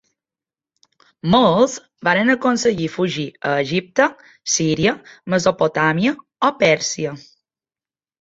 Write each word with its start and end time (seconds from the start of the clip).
Molts 1.33 1.73
van 2.07 2.31
aconseguir 2.33 2.87
fugir 2.93 3.25
a 3.49 3.51
Egipte, 3.65 4.07
Síria, 4.53 4.95
Mesopotàmia, 5.35 6.15
o 6.49 6.51
Pèrsia. 6.63 7.13